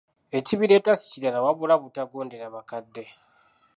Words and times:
Ekibireeta 0.37 0.91
si 0.95 1.05
kirala 1.13 1.39
wabula 1.45 1.75
butagondera 1.81 2.45
bakadde. 2.55 3.03